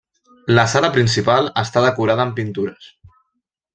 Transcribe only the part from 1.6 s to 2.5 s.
està decorada amb